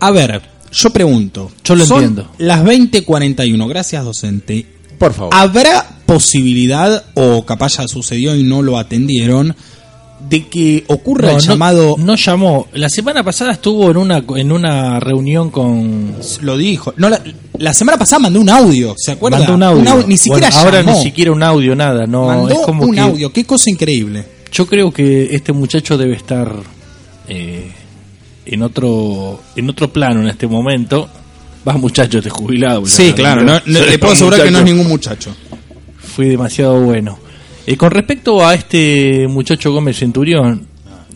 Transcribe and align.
A 0.00 0.10
ver, 0.10 0.40
yo 0.72 0.90
pregunto. 0.90 1.50
Yo 1.64 1.74
lo 1.74 1.84
Son 1.86 1.98
entiendo. 2.02 2.30
Las 2.38 2.62
20:41, 2.64 3.68
gracias 3.68 4.04
docente. 4.04 4.66
Por 4.98 5.12
favor. 5.12 5.34
¿Habrá 5.34 5.86
posibilidad, 6.06 7.04
o 7.14 7.44
capaz 7.44 7.76
ya 7.78 7.88
sucedió 7.88 8.34
y 8.34 8.42
no 8.42 8.62
lo 8.62 8.78
atendieron, 8.78 9.54
de 10.28 10.48
que 10.48 10.84
ocurra 10.88 11.28
No, 11.32 11.38
el 11.38 11.46
no- 11.46 11.52
llamado... 11.52 11.94
No, 11.98 12.16
llamó. 12.16 12.66
La 12.72 12.88
semana 12.88 13.22
pasada 13.22 13.52
estuvo 13.52 13.88
en 13.90 13.96
una 13.96 14.24
en 14.36 14.50
una 14.50 14.98
reunión 14.98 15.50
con. 15.50 16.14
Lo 16.40 16.56
dijo. 16.56 16.92
No, 16.96 17.08
la, 17.08 17.20
la 17.58 17.72
semana 17.72 17.96
pasada 17.98 18.18
mandó 18.20 18.40
un 18.40 18.50
audio, 18.50 18.94
¿se 18.98 19.12
acuerda? 19.12 19.38
Mandó 19.38 19.54
un 19.54 19.62
audio. 19.62 20.04
ni 20.08 20.16
siquiera 20.16 20.48
Bueno, 20.48 20.58
ahora 20.64 20.80
llamó. 20.82 20.96
ni 20.98 21.02
siquiera 21.04 21.30
un 21.32 21.42
audio, 21.42 21.76
nada. 21.76 22.06
No, 22.06 22.26
mandó 22.26 22.48
es 22.50 22.58
como 22.66 22.84
un 22.84 22.94
que- 22.94 23.00
audio, 23.00 23.32
qué 23.32 23.44
cosa 23.44 23.70
increíble. 23.70 24.24
Yo 24.50 24.66
creo 24.66 24.90
que 24.90 25.34
este 25.36 25.52
muchacho 25.52 25.96
debe 25.96 26.16
estar 26.16 26.52
eh, 27.28 27.70
en 28.48 28.62
otro 28.62 29.40
en 29.56 29.68
otro 29.70 29.92
plano 29.92 30.20
en 30.22 30.28
este 30.28 30.46
momento. 30.46 31.08
Va 31.66 31.74
muchacho, 31.76 32.18
este 32.18 32.30
jubilado. 32.30 32.86
Sí, 32.86 33.08
la- 33.10 33.14
claro, 33.14 33.42
no- 33.44 33.60
no- 33.66 33.80
le 33.80 33.98
puedo 33.98 34.12
asegurar 34.14 34.42
que 34.42 34.50
no 34.50 34.58
es 34.60 34.64
ningún 34.64 34.88
muchacho. 34.88 35.34
Fue 35.98 36.26
demasiado 36.26 36.80
bueno. 36.82 37.18
Eh, 37.66 37.76
con 37.76 37.90
respecto 37.90 38.46
a 38.46 38.54
este 38.54 39.26
muchacho 39.28 39.72
Gómez 39.72 39.98
Centurión, 39.98 40.66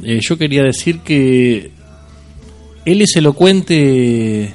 eh, 0.03 0.19
yo 0.21 0.37
quería 0.37 0.63
decir 0.65 0.99
que 1.01 1.71
él 2.85 3.01
es 3.03 3.17
elocuente 3.17 4.55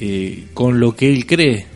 eh, 0.00 0.44
con 0.54 0.80
lo 0.80 0.96
que 0.96 1.08
él 1.12 1.26
cree. 1.26 1.66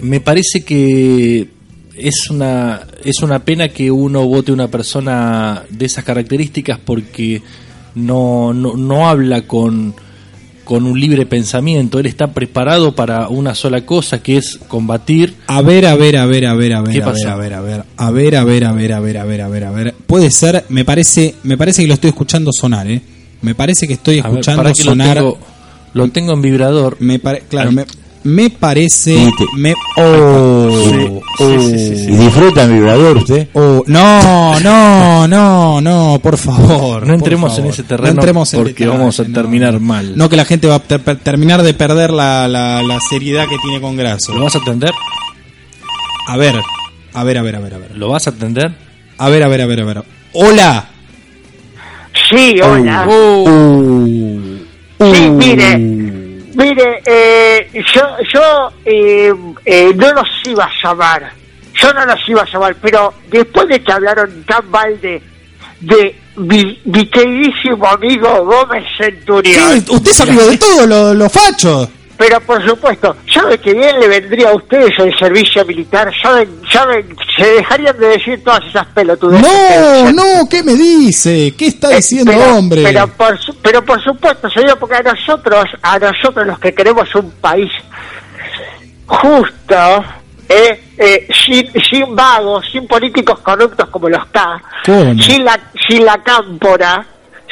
Me 0.00 0.20
parece 0.20 0.64
que 0.64 1.48
es 1.96 2.30
una 2.30 2.86
es 3.04 3.22
una 3.22 3.40
pena 3.44 3.68
que 3.68 3.90
uno 3.90 4.24
vote 4.26 4.50
una 4.52 4.68
persona 4.68 5.62
de 5.68 5.84
esas 5.86 6.04
características 6.04 6.78
porque 6.84 7.42
no, 7.94 8.52
no, 8.52 8.76
no 8.76 9.08
habla 9.08 9.42
con, 9.46 9.94
con 10.64 10.86
un 10.86 10.98
libre 10.98 11.26
pensamiento. 11.26 11.98
Él 11.98 12.06
está 12.06 12.32
preparado 12.32 12.94
para 12.94 13.28
una 13.28 13.54
sola 13.54 13.84
cosa, 13.84 14.22
que 14.22 14.36
es 14.36 14.58
combatir 14.68 15.34
A 15.46 15.62
ver, 15.62 15.86
a 15.86 15.96
ver, 15.96 16.16
a 16.16 16.26
ver, 16.26 16.46
a 16.46 16.54
ver, 16.54 16.74
a 16.74 16.80
ver, 16.80 16.92
¿Qué 16.92 17.02
a 17.02 17.10
ver, 17.10 17.28
a 17.28 17.36
ver, 17.36 17.54
a 17.54 17.60
ver, 17.60 17.84
a 17.96 18.10
ver, 18.10 18.36
a 18.36 18.44
ver, 18.44 18.64
a 18.64 18.72
ver, 18.72 18.92
a 18.92 19.00
ver, 19.00 19.16
a 19.18 19.24
ver, 19.24 19.42
a 19.42 19.48
ver, 19.48 19.64
a 19.64 19.70
ver. 19.70 19.94
Puede 20.06 20.30
ser, 20.30 20.64
me 20.68 20.84
parece, 20.84 21.34
me 21.42 21.56
parece 21.56 21.82
que 21.82 21.88
lo 21.88 21.94
estoy 21.94 22.10
escuchando 22.10 22.50
sonar, 22.52 22.90
¿eh? 22.90 23.00
Me 23.42 23.54
parece 23.54 23.86
que 23.86 23.94
estoy 23.94 24.18
escuchando 24.18 24.74
sonar. 24.74 25.16
Lo 25.16 25.32
tengo, 25.32 25.38
lo 25.94 26.08
tengo 26.08 26.32
en 26.32 26.42
vibrador. 26.42 26.96
Me 27.00 27.18
claro. 27.20 27.72
Me, 28.24 28.50
parece, 28.50 29.30
te- 29.36 29.44
me, 29.58 29.74
oh, 29.96 30.68
Sí, 30.84 31.06
oh, 31.08 31.22
sí, 31.38 31.78
sí, 31.78 31.96
sí, 31.96 32.04
¿Y 32.12 32.16
disfruta 32.16 32.64
el 32.64 32.72
vibrador 32.72 33.16
usted? 33.18 33.48
oh, 33.54 33.82
no, 33.86 34.60
no, 34.60 35.26
no, 35.28 35.80
no, 35.80 36.20
por 36.22 36.36
favor. 36.38 37.06
No 37.06 37.14
entremos 37.14 37.58
en 37.58 37.66
ese 37.66 37.82
terreno 37.82 38.14
No 38.14 38.20
entremos 38.20 38.52
en 38.54 38.62
porque 38.62 38.86
vamos 38.86 39.18
a 39.20 39.24
terminar 39.24 39.74
no. 39.74 39.80
mal. 39.80 40.16
No, 40.16 40.28
que 40.28 40.36
la 40.36 40.44
gente 40.44 40.66
va 40.68 40.76
a 40.76 40.80
ter- 40.80 41.00
terminar 41.18 41.62
de 41.62 41.74
perder 41.74 42.10
la, 42.12 42.46
la, 42.48 42.82
la 42.82 42.98
seriedad 43.00 43.46
que 43.48 43.56
tiene 43.58 43.80
con 43.80 43.96
Graso. 43.96 44.32
¿Lo 44.34 44.44
vas 44.44 44.54
a 44.54 44.58
atender? 44.58 44.92
A 46.28 46.36
ver, 46.36 46.54
a 47.14 47.24
ver, 47.24 47.38
a 47.38 47.42
ver, 47.42 47.56
a 47.56 47.60
ver, 47.60 47.74
a 47.74 47.78
ver. 47.78 47.96
¿Lo 47.96 48.08
vas 48.08 48.26
a 48.26 48.30
atender? 48.30 48.72
A 49.18 49.28
ver, 49.28 49.42
a 49.42 49.48
ver, 49.48 49.60
a 49.62 49.66
ver, 49.66 49.80
a 49.80 49.84
ver. 49.84 50.02
Hola. 50.32 50.88
Sí, 52.30 52.60
hola. 52.62 53.06
Sí, 55.00 55.28
mire, 55.30 55.78
mire, 55.78 57.02
eh, 57.04 57.51
yo, 57.72 58.02
yo 58.32 58.72
eh, 58.84 59.32
eh, 59.64 59.92
no 59.94 60.12
los 60.12 60.28
iba 60.44 60.64
a 60.64 60.70
llamar, 60.82 61.32
yo 61.74 61.92
no 61.92 62.06
los 62.06 62.28
iba 62.28 62.42
a 62.42 62.46
llamar, 62.46 62.76
pero 62.80 63.14
después 63.30 63.68
de 63.68 63.82
que 63.82 63.92
hablaron 63.92 64.44
tan 64.44 64.70
mal 64.70 65.00
de, 65.00 65.22
de 65.80 66.16
mi, 66.36 66.76
queridísimo 67.06 67.86
amigo 67.86 68.44
Gómez 68.44 68.84
Centurión, 68.96 69.82
¿Qué? 69.84 69.92
Usted 69.92 70.10
es 70.10 70.20
amigo 70.20 70.46
de 70.46 70.58
todos 70.58 70.88
los 70.88 71.16
los 71.16 71.32
fachos. 71.32 71.88
Pero 72.16 72.40
por 72.40 72.64
supuesto, 72.64 73.16
¿sabe 73.32 73.58
que 73.58 73.72
bien 73.72 73.98
le 73.98 74.08
vendría 74.08 74.50
a 74.50 74.54
ustedes 74.54 74.90
el 74.98 75.16
servicio 75.18 75.64
militar? 75.64 76.12
¿Saben, 76.22 76.48
saben, 76.70 77.16
se 77.36 77.44
dejarían 77.44 77.98
de 77.98 78.06
decir 78.08 78.44
todas 78.44 78.64
esas 78.66 78.86
pelotudeces? 78.88 79.42
No, 79.42 80.12
no, 80.12 80.48
¿qué 80.48 80.62
me 80.62 80.74
dice? 80.74 81.54
¿Qué 81.56 81.66
está 81.66 81.90
Eh, 81.92 81.96
diciendo, 81.96 82.32
pero, 82.32 82.56
hombre? 82.56 82.82
Pero 82.84 83.06
por, 83.08 83.38
pero 83.62 83.84
por 83.84 84.02
supuesto, 84.02 84.48
señor, 84.50 84.78
porque 84.78 84.96
a 84.96 85.02
nosotros, 85.02 85.64
a 85.82 85.98
nosotros 85.98 86.46
los 86.46 86.58
que 86.58 86.72
queremos 86.74 87.12
un 87.14 87.30
país 87.32 87.70
justo, 89.06 90.04
eh, 90.48 90.80
eh, 90.98 91.28
sin, 91.44 91.70
sin 91.82 92.14
vagos, 92.14 92.64
sin 92.70 92.86
políticos 92.86 93.38
corruptos 93.40 93.88
como 93.88 94.08
los 94.08 94.22
¿Cómo? 94.84 95.14
sin 95.22 95.44
la, 95.44 95.58
sin 95.88 96.04
la 96.04 96.18
cámpora, 96.22 97.04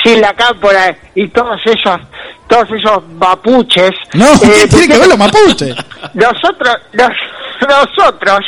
sin 0.02 0.20
la 0.20 0.32
cámpora 0.34 0.96
y 1.14 1.28
todos 1.28 1.60
esos, 1.64 2.00
todos 2.50 2.68
esos 2.72 3.06
mapuches. 3.14 3.92
no, 4.14 4.26
eh, 4.34 4.38
¿qué 4.62 4.68
tiene 4.68 4.88
que 4.88 4.98
ver 4.98 5.08
los 5.08 5.18
mapuches? 5.18 5.74
nosotros, 6.14 6.76
nos- 6.92 7.66
nosotros, 7.68 8.40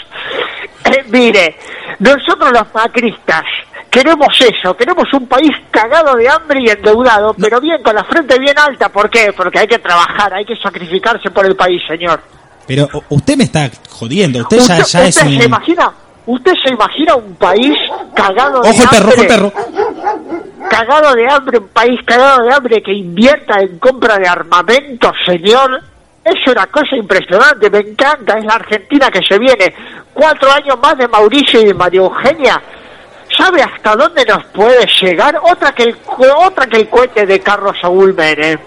eh, 0.85 1.05
mire, 1.09 1.57
nosotros 2.01 2.51
los 2.53 2.75
macristas 2.75 3.43
queremos 3.91 4.29
eso, 4.41 4.75
queremos 4.77 5.05
un 5.13 5.27
país 5.27 5.51
cagado 5.71 6.17
de 6.17 6.27
hambre 6.29 6.61
y 6.63 6.69
endeudado, 6.71 7.35
pero 7.35 7.61
bien 7.61 7.83
con 7.83 7.95
la 7.95 8.03
frente 8.05 8.39
bien 8.39 8.59
alta. 8.59 8.89
¿Por 8.89 9.09
qué? 9.11 9.33
Porque 9.37 9.59
hay 9.61 9.67
que 9.67 9.79
trabajar, 9.79 10.33
hay 10.35 10.45
que 10.47 10.57
sacrificarse 10.57 11.31
por 11.31 11.45
el 11.47 11.55
país, 11.55 11.81
señor. 11.87 12.21
Pero 12.67 12.89
usted 13.11 13.37
me 13.37 13.45
está 13.45 13.71
jodiendo. 13.91 14.39
Usted 14.41 14.57
ya, 14.61 14.63
¿Usted, 14.79 14.85
ya 14.87 15.05
es 15.07 15.17
usted 15.17 15.29
se 15.31 15.37
un. 15.37 15.43
imagina? 15.43 15.93
¿Usted 16.27 16.53
se 16.65 16.73
imagina 16.73 17.17
un 17.17 17.35
país 17.35 17.77
cagado 18.15 18.63
de 18.63 18.71
Ojo 18.71 18.91
perro, 18.91 19.09
ojo 19.09 19.15
el 19.15 19.21
hambre? 19.21 19.29
perro. 19.29 19.53
Cagado 20.71 21.15
de 21.15 21.29
hambre, 21.31 21.59
un 21.59 21.69
país 21.69 22.01
cagado 22.07 22.45
de 22.45 22.55
hambre 22.55 22.83
que 22.83 22.93
invierta 22.93 23.61
en 23.61 23.79
compra 23.79 24.19
de 24.19 24.29
armamento, 24.29 25.11
señor. 25.27 25.83
Es 26.25 26.35
una 26.47 26.67
cosa 26.69 26.95
impresionante, 26.97 27.69
me 27.69 27.79
encanta, 27.81 28.39
es 28.39 28.45
la 28.45 28.55
Argentina 28.55 29.11
que 29.11 29.21
se 29.29 29.37
viene. 29.39 29.75
Cuatro 30.15 30.53
años 30.53 30.79
más 30.81 30.97
de 30.97 31.09
Mauricio 31.09 31.61
y 31.61 31.65
de 31.67 31.75
María 31.75 32.01
Eugenia. 32.01 32.63
¿Sabe 33.37 33.63
hasta 33.63 33.97
dónde 33.97 34.25
nos 34.25 34.45
puede 34.55 34.87
llegar? 35.01 35.41
Otra 35.43 35.73
que 35.73 35.83
el, 35.85 35.97
otra 36.47 36.67
que 36.67 36.77
el 36.77 36.89
cohete 36.89 37.27
de 37.27 37.41
Carlos 37.41 37.75
Saúl 37.81 38.15
Menem. 38.15 38.59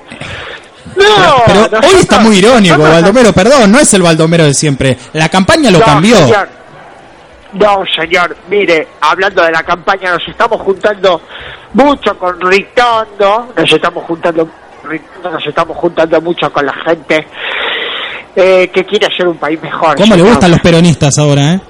No, 0.98 1.44
Pero 1.46 1.62
hoy 1.88 1.96
está 2.00 2.20
muy 2.20 2.38
irónico, 2.38 2.80
Baldomero, 2.80 3.32
perdón, 3.34 3.72
no 3.72 3.80
es 3.80 3.94
el 3.94 4.02
Baldomero 4.02 4.44
de 4.46 4.54
siempre. 4.54 4.98
La 5.14 5.30
campaña 5.30 5.72
lo 5.72 5.80
no, 5.80 5.86
cambió. 5.86 6.18
señor. 6.18 6.65
No, 7.56 7.84
señor, 7.96 8.36
mire, 8.50 8.88
hablando 9.00 9.42
de 9.44 9.52
la 9.52 9.64
campaña, 9.64 10.12
nos 10.12 10.28
estamos 10.28 10.62
juntando 10.62 11.22
mucho 11.74 12.18
con 12.18 12.40
Ritondo, 12.42 13.54
nos 13.56 13.72
estamos 13.72 14.04
juntando, 14.04 14.48
Ritondo, 14.84 15.30
nos 15.32 15.48
estamos 15.48 15.78
juntando 15.78 16.20
mucho 16.22 16.52
con 16.52 16.66
la 16.66 16.74
gente 16.74 17.26
eh, 18.36 18.70
que 18.74 18.84
quiere 18.86 19.08
hacer 19.08 19.26
un 19.28 19.38
país 19.38 19.62
mejor. 19.62 19.96
¿Cómo 19.96 20.16
le 20.16 20.24
gustan 20.24 20.52
los 20.52 20.60
peronistas 20.60 21.18
ahora, 21.18 21.54
eh? 21.54 21.62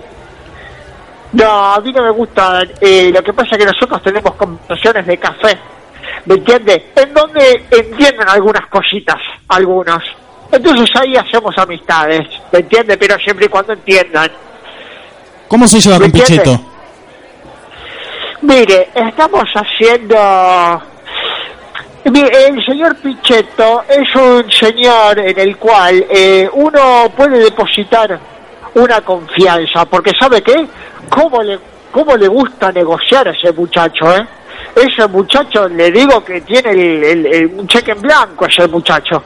No, 1.33 1.73
a 1.73 1.79
mí 1.81 1.91
no 1.91 2.03
me 2.03 2.11
gusta. 2.11 2.63
eh, 2.81 3.11
lo 3.13 3.21
que 3.21 3.33
pasa 3.33 3.49
es 3.51 3.57
que 3.59 3.65
nosotros 3.65 4.01
tenemos 4.01 4.33
conversaciones 4.35 5.05
de 5.05 5.17
café, 5.17 5.55
¿me 6.25 6.35
entiende? 6.35 6.91
En 6.95 7.13
donde 7.13 7.63
entienden 7.69 8.27
algunas 8.27 8.65
cositas, 8.69 9.17
algunos. 9.49 10.01
Entonces 10.51 10.89
ahí 10.99 11.15
hacemos 11.15 11.55
amistades, 11.57 12.25
¿me 12.51 12.59
entiende? 12.59 12.97
Pero 12.97 13.17
siempre 13.19 13.45
y 13.45 13.49
cuando 13.49 13.73
entiendan. 13.73 14.31
¿Cómo 15.47 15.67
se 15.67 15.79
lleva 15.79 15.99
¿Me 15.99 16.05
con? 16.05 16.11
Pichetto? 16.11 16.59
Mire, 18.41 18.89
estamos 18.95 19.43
haciendo... 19.53 20.81
El 22.03 22.63
señor 22.65 22.95
Pichetto 22.97 23.83
es 23.89 24.15
un 24.15 24.51
señor 24.51 25.17
en 25.19 25.39
el 25.39 25.57
cual 25.57 26.05
eh, 26.07 26.47
uno 26.53 27.11
puede 27.17 27.39
depositar 27.39 28.19
una 28.75 29.01
confianza, 29.01 29.85
porque 29.85 30.11
¿sabe 30.19 30.43
qué? 30.43 30.67
¿Cómo 31.09 31.41
le, 31.41 31.57
cómo 31.91 32.15
le 32.15 32.27
gusta 32.27 32.71
negociar 32.71 33.27
a 33.27 33.31
ese 33.31 33.51
muchacho, 33.53 34.15
eh? 34.15 34.27
Ese 34.75 35.07
muchacho, 35.07 35.67
le 35.67 35.89
digo 35.91 36.23
que 36.23 36.41
tiene 36.41 36.71
el, 36.71 37.03
el- 37.03 37.25
el- 37.25 37.45
un 37.47 37.67
cheque 37.67 37.91
en 37.91 38.01
blanco 38.01 38.45
ese 38.45 38.67
muchacho. 38.67 39.23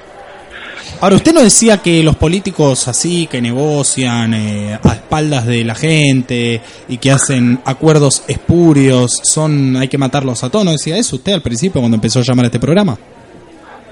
Ahora, 1.02 1.16
usted 1.16 1.34
no 1.34 1.42
decía 1.42 1.78
que 1.78 2.04
los 2.04 2.18
políticos 2.18 2.88
así, 2.90 3.28
que 3.28 3.42
negocian 3.42 4.34
eh, 4.34 4.78
a 4.84 4.90
espaldas 4.94 5.46
de 5.46 5.64
la 5.64 5.74
gente 5.76 6.60
y 6.90 6.98
que 6.98 7.12
hacen 7.12 7.62
acuerdos 7.64 8.24
espurios, 8.28 9.12
son 9.24 9.78
hay 9.78 9.88
que 9.88 9.98
matarlos 9.98 10.44
a 10.44 10.50
todos. 10.50 10.66
¿No 10.66 10.72
decía 10.72 10.98
eso 10.98 11.16
usted 11.16 11.34
al 11.34 11.42
principio 11.42 11.80
cuando 11.80 11.96
empezó 11.96 12.20
a 12.20 12.24
llamar 12.24 12.46
a 12.46 12.48
este 12.48 12.60
programa? 12.60 12.98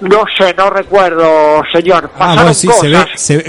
No 0.02 0.24
sé, 0.38 0.54
no 0.58 0.70
recuerdo, 0.70 1.64
señor. 1.74 2.12
Ah, 2.16 2.36
Pasaron 2.36 2.36
bueno, 2.44 2.54
sí, 2.54 2.70
se 2.82 2.88
ve, 2.90 2.98
cosas. 2.98 3.10
se 3.22 3.38
ve- 3.38 3.46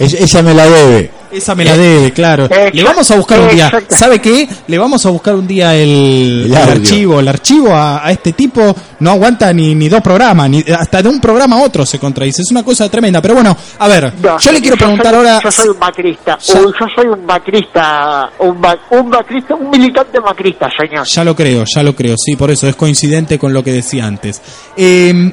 Ella, 0.00 0.18
ella 0.20 0.42
me 0.42 0.54
la 0.54 0.66
debe. 0.66 1.10
Esa 1.36 1.54
me 1.54 1.64
la 1.64 1.76
debe, 1.76 2.12
claro. 2.12 2.44
Exacto, 2.46 2.70
Le 2.72 2.82
vamos 2.84 3.10
a 3.10 3.16
buscar 3.16 3.40
un 3.40 3.48
día. 3.50 3.66
exacto. 3.66 3.96
¿Sabe 3.96 4.20
qué? 4.20 4.48
Le 4.66 4.78
vamos 4.78 5.04
a 5.06 5.10
buscar 5.10 5.34
un 5.34 5.46
día 5.46 5.74
el, 5.74 6.46
El 6.46 6.56
archivo. 6.56 7.20
El 7.20 7.28
archivo 7.28 7.74
a, 7.74 8.06
a 8.06 8.10
este 8.10 8.32
tipo 8.32 8.74
no 9.00 9.10
aguanta 9.10 9.52
ni, 9.52 9.74
ni 9.74 9.88
dos 9.88 10.00
programas, 10.00 10.48
ni 10.48 10.64
hasta 10.76 11.02
de 11.02 11.08
un 11.08 11.20
programa 11.20 11.56
a 11.56 11.62
otro 11.62 11.84
se 11.84 11.98
contradice. 11.98 12.42
Es 12.42 12.50
una 12.50 12.62
cosa 12.64 12.88
tremenda. 12.88 13.20
Pero 13.20 13.34
bueno, 13.34 13.56
a 13.78 13.88
ver, 13.88 14.12
No, 14.22 14.38
yo 14.38 14.52
le 14.52 14.60
quiero 14.60 14.76
preguntar 14.76 15.06
soy- 15.08 15.14
ahora. 15.16 15.40
Yo 15.42 15.50
soy 15.50 15.68
un 15.68 15.78
macrista. 15.78 16.38
Ya- 16.38 16.54
un- 16.60 16.72
yo 16.72 16.86
soy 16.94 17.06
un 17.06 17.26
macrista. 17.26 18.30
Un, 18.38 18.66
un 18.90 19.08
macrista, 19.08 19.54
un 19.54 19.70
militante 19.70 20.20
macrista, 20.20 20.68
señor. 20.76 21.06
Ya 21.06 21.24
lo 21.24 21.34
creo, 21.36 21.64
ya 21.66 21.82
lo 21.82 21.94
creo, 21.94 22.14
sí, 22.16 22.36
por 22.36 22.50
eso 22.50 22.66
es 22.68 22.76
coincidente 22.76 23.38
con 23.38 23.52
lo 23.52 23.62
que 23.62 23.72
decía 23.72 24.06
antes. 24.06 24.40
Eh, 24.76 25.32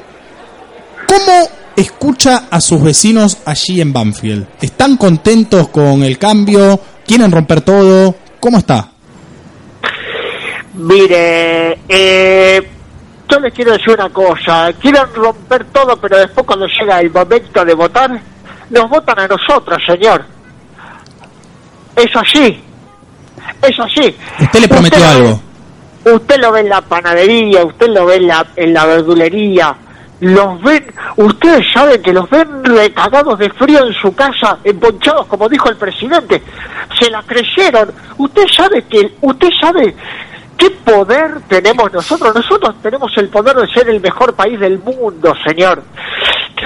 ¿Cómo 1.06 1.48
escucha 1.76 2.44
a 2.50 2.60
sus 2.60 2.82
vecinos 2.82 3.38
allí 3.44 3.80
en 3.80 3.92
Banfield? 3.92 4.46
¿Están 4.60 4.96
contentos 4.96 5.68
con 5.68 6.02
el 6.02 6.18
cambio? 6.18 6.78
¿Quieren 7.06 7.30
romper 7.30 7.60
todo? 7.62 8.14
¿Cómo 8.40 8.58
está? 8.58 8.88
Mire, 10.74 11.78
eh, 11.88 12.68
yo 13.28 13.38
les 13.40 13.54
quiero 13.54 13.72
decir 13.72 13.90
una 13.90 14.10
cosa. 14.10 14.72
Quieren 14.80 15.02
romper 15.14 15.64
todo, 15.66 15.96
pero 15.96 16.18
después 16.18 16.46
cuando 16.46 16.66
llega 16.66 17.00
el 17.00 17.10
momento 17.10 17.64
de 17.64 17.74
votar, 17.74 18.20
nos 18.70 18.90
votan 18.90 19.20
a 19.20 19.28
nosotros, 19.28 19.78
señor. 19.86 20.24
Es 21.96 22.14
así. 22.14 22.60
Es 23.62 23.78
así. 23.78 24.16
Usted 24.40 24.60
le 24.60 24.68
prometió 24.68 25.06
algo. 25.06 25.40
Usted 26.04 26.38
lo 26.38 26.52
ve 26.52 26.60
en 26.60 26.68
la 26.68 26.82
panadería, 26.82 27.64
usted 27.64 27.88
lo 27.88 28.06
ve 28.06 28.16
en 28.16 28.26
la, 28.26 28.46
en 28.56 28.74
la 28.74 28.84
verdulería. 28.84 29.74
Los 30.24 30.62
ven, 30.62 30.86
ustedes 31.16 31.66
saben 31.70 32.00
que 32.00 32.10
los 32.10 32.30
ven 32.30 32.64
recagados 32.64 33.38
de 33.38 33.50
frío 33.50 33.86
en 33.86 33.92
su 33.92 34.14
casa, 34.14 34.56
emponchados, 34.64 35.26
como 35.26 35.50
dijo 35.50 35.68
el 35.68 35.76
presidente. 35.76 36.42
Se 36.98 37.10
la 37.10 37.22
creyeron. 37.22 37.92
Usted 38.16 38.46
sabe 38.48 38.84
que, 38.84 39.16
usted 39.20 39.50
sabe 39.60 39.94
qué 40.56 40.70
poder 40.70 41.42
tenemos 41.46 41.92
nosotros. 41.92 42.34
Nosotros 42.34 42.74
tenemos 42.82 43.12
el 43.18 43.28
poder 43.28 43.54
de 43.54 43.68
ser 43.68 43.90
el 43.90 44.00
mejor 44.00 44.34
país 44.34 44.58
del 44.58 44.78
mundo, 44.78 45.34
señor. 45.46 45.82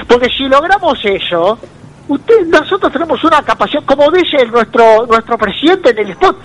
Porque 0.07 0.29
si 0.29 0.43
logramos 0.47 0.97
eso, 1.03 1.59
usted, 2.07 2.45
nosotros 2.45 2.93
tenemos 2.93 3.21
una 3.25 3.41
capacidad, 3.41 3.83
como 3.83 4.09
dice 4.09 4.45
nuestro 4.45 5.05
nuestro 5.05 5.37
presidente 5.37 5.89
en 5.89 5.97
el 5.97 6.11
spot, 6.11 6.37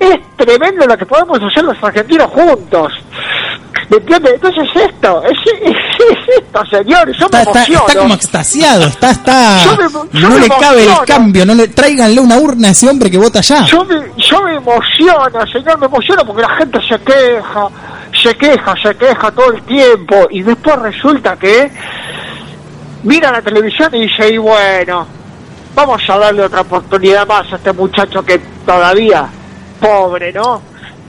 es 0.00 0.18
tremendo 0.36 0.84
lo 0.84 0.98
que 0.98 1.06
podemos 1.06 1.40
hacer 1.40 1.62
los 1.62 1.80
argentinos 1.80 2.28
juntos. 2.30 2.92
¿Me 3.90 3.96
entiende? 3.96 4.30
Entonces 4.34 4.68
esto, 4.76 5.22
es, 5.24 5.38
es, 5.62 5.70
es 5.72 6.38
esto, 6.38 6.64
señor, 6.66 7.10
yo 7.12 7.28
me 7.28 7.40
Está, 7.40 7.42
está, 7.42 7.50
emociono. 7.64 7.86
está 7.88 8.00
como 8.00 8.14
extasiado, 8.14 8.84
está, 8.86 9.10
está. 9.10 9.64
Yo 9.64 9.76
me- 9.76 10.20
yo 10.20 10.28
no 10.28 10.34
me 10.36 10.40
le 10.42 10.48
cabe 10.48 10.84
el 10.84 10.98
cambio, 11.06 11.44
no 11.44 11.54
le 11.54 11.66
tráiganle 11.68 12.20
una 12.20 12.36
urna 12.38 12.68
a 12.68 12.70
ese 12.70 12.88
hombre 12.88 13.10
que 13.10 13.18
vota 13.18 13.40
ya. 13.40 13.64
Yo 13.64 13.84
me, 13.84 13.96
yo 14.16 14.42
me 14.42 14.54
emociono, 14.54 15.44
señor, 15.52 15.78
me 15.78 15.86
emociono 15.86 16.24
porque 16.24 16.42
la 16.42 16.50
gente 16.56 16.78
se 16.88 16.98
queja, 17.00 17.68
se 18.22 18.34
queja, 18.36 18.74
se 18.80 18.94
queja 18.94 19.30
todo 19.32 19.52
el 19.52 19.62
tiempo 19.62 20.28
y 20.30 20.42
después 20.42 20.76
resulta 20.78 21.36
que 21.36 21.68
mira 23.02 23.32
la 23.32 23.42
televisión 23.42 23.92
y 23.94 24.02
dice, 24.02 24.28
y 24.32 24.38
bueno, 24.38 25.04
vamos 25.74 26.00
a 26.08 26.16
darle 26.16 26.42
otra 26.44 26.60
oportunidad 26.60 27.26
más 27.26 27.52
a 27.52 27.56
este 27.56 27.72
muchacho 27.72 28.22
que 28.24 28.38
todavía, 28.64 29.26
pobre, 29.80 30.32
¿no? 30.32 30.62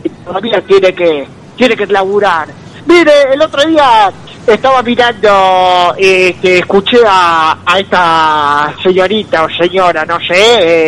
Y 0.04 0.10
todavía 0.10 0.62
tiene 0.62 0.94
que, 0.95 1.27
tiene 1.56 1.75
que 1.75 1.86
laburar. 1.86 2.48
Mire, 2.86 3.33
el 3.33 3.42
otro 3.42 3.63
día 3.63 4.12
estaba 4.45 4.81
mirando, 4.81 5.94
eh, 5.98 6.36
que 6.42 6.60
escuché 6.60 6.98
a, 7.07 7.57
a 7.66 7.80
esta 7.80 8.74
señorita 8.81 9.44
o 9.45 9.50
señora, 9.50 10.06
no 10.06 10.19
sé, 10.19 10.33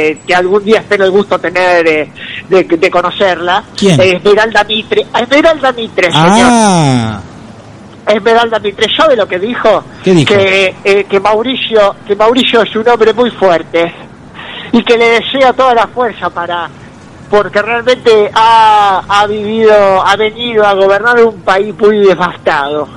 eh, 0.10 0.18
que 0.26 0.36
algún 0.36 0.64
día 0.64 0.80
espero 0.80 1.06
el 1.06 1.12
gusto 1.12 1.38
tener 1.40 1.88
eh, 1.88 2.12
de, 2.50 2.64
de 2.64 2.92
conocerla. 2.92 3.64
¿Quién? 3.78 4.00
Esmeralda 4.02 4.64
Mitre. 4.64 5.06
Esmeralda 5.22 5.72
Mitre, 5.72 6.12
señor. 6.12 6.50
Ah, 6.52 7.22
Esmeralda 8.08 8.60
Mitre, 8.60 8.88
¿sabe 8.96 9.16
lo 9.16 9.28
que 9.28 9.40
dijo? 9.40 9.84
¿Qué 10.04 10.14
dijo? 10.14 10.34
Que, 10.34 10.76
eh, 10.84 11.06
que 11.10 11.20
Mauricio, 11.20 11.96
que 12.06 12.16
Mauricio 12.16 12.64
es 12.64 12.76
un 12.76 12.88
hombre 12.90 13.14
muy 13.14 13.32
fuerte 13.32 13.94
y 14.72 14.84
que 14.84 14.98
le 14.98 15.22
desea 15.22 15.54
toda 15.54 15.74
la 15.76 15.88
fuerza 15.88 16.30
para 16.30 16.70
porque 17.30 17.62
realmente 17.62 18.32
ha, 18.34 19.04
ha 19.08 19.28
vivido, 19.28 20.06
ha 20.06 20.16
venido 20.16 20.66
a 20.66 20.74
gobernar 20.74 21.24
un 21.24 21.42
país 21.42 21.74
muy 21.78 22.00
devastado. 22.00 22.88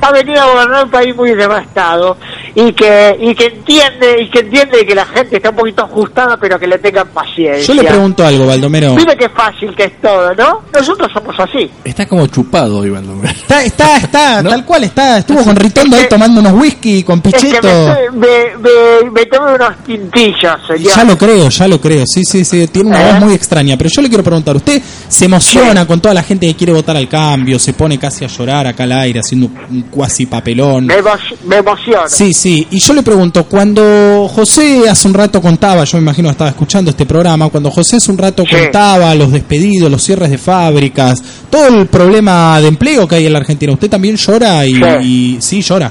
Ha 0.00 0.10
venido 0.10 0.40
a 0.40 0.46
gobernar 0.46 0.84
un 0.84 0.90
país 0.90 1.14
muy 1.14 1.34
devastado 1.34 2.16
y 2.58 2.72
que 2.72 3.16
y 3.20 3.34
que 3.34 3.46
entiende 3.46 4.22
y 4.22 4.30
que 4.30 4.38
entiende 4.40 4.86
que 4.86 4.94
la 4.94 5.04
gente 5.04 5.36
está 5.36 5.50
un 5.50 5.56
poquito 5.56 5.84
ajustada, 5.84 6.38
pero 6.38 6.58
que 6.58 6.66
le 6.66 6.78
tengan 6.78 7.06
paciencia. 7.08 7.62
yo 7.62 7.74
le 7.74 7.86
pregunto 7.86 8.24
algo, 8.26 8.46
Baldomero. 8.46 8.94
Mire 8.94 9.14
qué 9.16 9.28
fácil 9.28 9.74
que 9.76 9.84
es 9.84 10.00
todo, 10.00 10.34
¿no? 10.34 10.62
Nosotros 10.72 11.10
somos 11.12 11.38
así. 11.38 11.70
Está 11.84 12.06
como 12.08 12.26
chupado, 12.28 12.84
Iván 12.86 13.06
Lomero. 13.06 13.28
Está, 13.34 13.62
está, 13.62 13.96
está, 13.98 14.42
¿No? 14.42 14.48
tal 14.50 14.64
cual 14.64 14.84
está. 14.84 15.18
Estuvo 15.18 15.44
con 15.44 15.54
Ritondo 15.54 15.96
ahí 15.96 16.04
que- 16.04 16.08
tomando 16.08 16.40
unos 16.40 16.54
whisky 16.54 17.02
con 17.02 17.20
Es 17.24 17.34
que 17.34 17.40
Pichetto. 17.48 17.68
me, 17.68 18.18
me, 18.18 18.56
me, 18.58 19.10
me 19.10 19.26
tomé 19.26 19.54
unos 19.54 19.76
tintillos, 19.84 20.56
señor. 20.66 20.96
Ya 20.96 21.04
lo 21.04 21.18
creo, 21.18 21.48
ya 21.50 21.68
lo 21.68 21.78
creo. 21.78 22.04
Sí, 22.06 22.22
sí, 22.24 22.42
sí. 22.44 22.66
Tiene 22.68 22.88
una 22.88 23.02
¿Eh? 23.06 23.12
voz 23.12 23.20
muy 23.26 23.34
extraña. 23.34 23.76
Pero 23.76 23.90
yo 23.94 24.00
le 24.00 24.08
quiero 24.08 24.24
preguntar: 24.24 24.56
¿Usted 24.56 24.80
se 25.08 25.26
emociona 25.26 25.86
con 25.86 26.00
toda 26.00 26.14
la 26.14 26.22
gente 26.22 26.46
que 26.46 26.54
quiere 26.56 26.72
votar 26.72 26.96
al 26.96 27.06
cambio? 27.08 27.58
¿Se 27.58 27.74
pone 27.74 27.98
casi 27.98 28.24
a 28.24 28.28
llorar 28.28 28.66
acá 28.66 28.84
al 28.84 28.92
aire 28.92 29.20
haciendo 29.20 29.50
un 29.70 29.82
cuasi 29.90 30.24
papelón? 30.24 30.86
Me, 30.86 30.96
emo- 31.02 31.18
me 31.44 31.56
emociono. 31.56 32.08
Sí, 32.08 32.32
sí. 32.32 32.45
Y 32.48 32.78
yo 32.78 32.94
le 32.94 33.02
pregunto: 33.02 33.44
cuando 33.44 34.28
José 34.32 34.88
hace 34.88 35.08
un 35.08 35.14
rato 35.14 35.40
contaba, 35.42 35.84
yo 35.84 35.98
me 35.98 36.02
imagino 36.02 36.30
estaba 36.30 36.50
escuchando 36.50 36.90
este 36.90 37.04
programa, 37.06 37.48
cuando 37.48 37.70
José 37.70 37.96
hace 37.96 38.10
un 38.10 38.18
rato 38.18 38.44
Sí. 38.48 38.54
contaba 38.56 39.14
los 39.14 39.32
despedidos, 39.32 39.90
los 39.90 40.02
cierres 40.02 40.30
de 40.30 40.38
fábricas, 40.38 41.22
todo 41.50 41.66
el 41.68 41.86
problema 41.86 42.60
de 42.60 42.68
empleo 42.68 43.06
que 43.08 43.16
hay 43.16 43.26
en 43.26 43.32
la 43.32 43.38
Argentina, 43.40 43.72
¿usted 43.72 43.90
también 43.90 44.16
llora? 44.16 44.64
Y 44.64 44.74
Sí. 44.74 44.82
y- 45.02 45.36
sí 45.40 45.62
llora. 45.62 45.90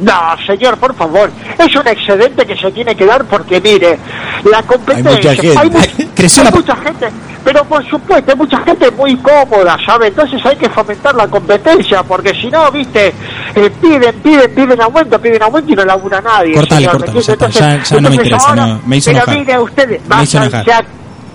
No, 0.00 0.12
señor, 0.46 0.78
por 0.78 0.94
favor. 0.94 1.28
Es 1.58 1.74
un 1.74 1.88
excedente 1.88 2.46
que 2.46 2.56
se 2.56 2.70
tiene 2.70 2.94
que 2.94 3.04
dar 3.04 3.24
porque, 3.24 3.60
mire, 3.60 3.98
la 4.48 4.62
competencia... 4.62 5.10
Hay 5.32 5.34
mucha 5.34 5.34
gente. 5.34 5.58
hay 5.58 6.44
la- 6.44 6.50
mucha 6.52 6.76
gente, 6.76 7.08
pero 7.44 7.64
por 7.64 7.84
supuesto, 7.90 8.30
hay 8.30 8.36
mucha 8.36 8.58
gente 8.60 8.90
muy 8.92 9.16
cómoda, 9.16 9.76
¿sabe? 9.84 10.06
Entonces 10.06 10.40
hay 10.46 10.54
que 10.54 10.68
fomentar 10.70 11.16
la 11.16 11.26
competencia 11.26 12.04
porque 12.04 12.32
si 12.40 12.48
no, 12.48 12.70
viste, 12.70 13.12
eh, 13.54 13.70
piden, 13.80 14.14
piden, 14.22 14.54
piden 14.54 14.80
aumento, 14.80 15.20
piden 15.20 15.42
aumento 15.42 15.72
y 15.72 15.76
no 15.76 15.84
labura 15.84 16.20
nadie. 16.20 16.54
Cortale, 16.54 16.80
señor, 16.86 16.92
¿me 16.94 16.98
cortale, 17.06 17.22
ya 17.22 17.32
está, 17.32 17.48
ya- 17.48 17.82
ya 17.82 18.00
no 18.00 18.08
me 18.10 18.14
interesa, 18.16 18.48
ahora- 18.48 18.66
no, 18.66 18.80
me 18.86 18.96
hizo 18.96 19.10
pero 19.10 19.18
enojar. 19.24 19.38
mire 19.38 19.58
ustedes, 19.58 20.00
vayan 20.08 20.50
ya- 20.64 20.84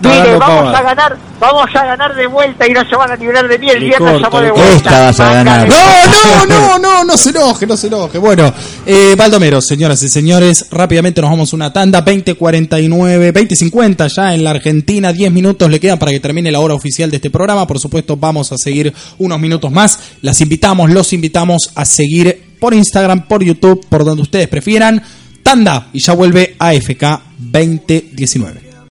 Mire, 0.01 0.37
vamos 0.37 0.65
pavada. 0.65 0.77
a 0.79 0.81
ganar, 0.81 1.17
vamos 1.39 1.69
a 1.73 1.85
ganar 1.85 2.15
de 2.15 2.27
vuelta 2.27 2.67
y 2.67 2.73
no 2.73 2.81
se 2.89 2.95
van 2.95 3.11
a 3.11 3.15
librar 3.15 3.47
de 3.47 3.57
mí 3.57 3.69
el 3.69 3.79
viernes 3.79 4.21
corto, 4.21 4.41
de 4.41 4.51
vuelta. 4.51 4.75
Esta 4.75 5.01
vas 5.01 5.19
a 5.19 5.33
ganar. 5.33 5.67
No, 5.67 6.45
no, 6.45 6.45
no, 6.45 6.79
no, 6.79 7.03
no 7.03 7.17
se 7.17 7.29
enoje, 7.29 7.65
no 7.65 7.77
se 7.77 7.87
enoje. 7.87 8.17
Bueno, 8.17 8.53
eh, 8.85 9.15
Baldomero, 9.17 9.61
señoras 9.61 10.01
y 10.03 10.09
señores, 10.09 10.67
rápidamente 10.71 11.21
nos 11.21 11.29
vamos 11.29 11.53
a 11.53 11.55
una 11.55 11.71
tanda, 11.71 12.03
20.49, 12.03 13.31
20.50 13.31 14.07
ya 14.07 14.33
en 14.33 14.43
la 14.43 14.51
Argentina, 14.51 15.13
10 15.13 15.31
minutos 15.31 15.69
le 15.69 15.79
quedan 15.79 15.99
para 15.99 16.11
que 16.11 16.19
termine 16.19 16.51
la 16.51 16.59
hora 16.59 16.73
oficial 16.73 17.09
de 17.09 17.17
este 17.17 17.29
programa. 17.29 17.65
Por 17.67 17.79
supuesto, 17.79 18.17
vamos 18.17 18.51
a 18.51 18.57
seguir 18.57 18.93
unos 19.19 19.39
minutos 19.39 19.71
más. 19.71 19.99
Las 20.21 20.41
invitamos, 20.41 20.89
los 20.89 21.13
invitamos 21.13 21.71
a 21.75 21.85
seguir 21.85 22.55
por 22.59 22.73
Instagram, 22.73 23.27
por 23.27 23.43
YouTube, 23.43 23.85
por 23.87 24.03
donde 24.05 24.21
ustedes 24.21 24.47
prefieran. 24.47 25.03
Tanda 25.43 25.89
y 25.91 26.01
ya 26.01 26.13
vuelve 26.13 26.55
AFK 26.57 27.21
2019. 27.37 28.72